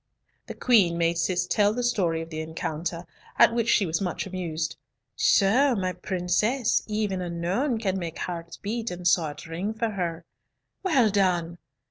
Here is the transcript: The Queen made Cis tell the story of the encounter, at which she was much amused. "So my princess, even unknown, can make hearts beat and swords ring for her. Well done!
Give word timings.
The 0.47 0.55
Queen 0.55 0.97
made 0.97 1.19
Cis 1.19 1.45
tell 1.45 1.75
the 1.75 1.83
story 1.83 2.23
of 2.23 2.31
the 2.31 2.41
encounter, 2.41 3.05
at 3.37 3.53
which 3.53 3.69
she 3.69 3.85
was 3.85 4.01
much 4.01 4.25
amused. 4.25 4.77
"So 5.15 5.75
my 5.75 5.93
princess, 5.93 6.81
even 6.87 7.21
unknown, 7.21 7.77
can 7.77 7.99
make 7.99 8.17
hearts 8.17 8.57
beat 8.57 8.89
and 8.89 9.07
swords 9.07 9.45
ring 9.45 9.75
for 9.75 9.91
her. 9.91 10.25
Well 10.83 11.11
done! 11.11 11.59